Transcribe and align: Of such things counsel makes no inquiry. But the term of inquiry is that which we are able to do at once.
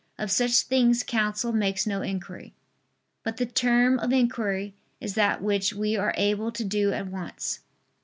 Of 0.17 0.31
such 0.31 0.61
things 0.61 1.03
counsel 1.03 1.51
makes 1.51 1.85
no 1.85 2.01
inquiry. 2.01 2.55
But 3.21 3.37
the 3.37 3.45
term 3.45 3.99
of 3.99 4.11
inquiry 4.11 4.73
is 4.99 5.13
that 5.13 5.43
which 5.43 5.73
we 5.73 5.95
are 5.95 6.15
able 6.17 6.51
to 6.53 6.63
do 6.65 6.91
at 6.91 7.05
once. 7.05 7.59